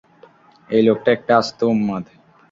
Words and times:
এই 0.69 0.81
লোকটা 0.87 1.09
একটা 1.11 1.33
আস্ত 1.41 1.59
উন্মাদ। 1.73 2.03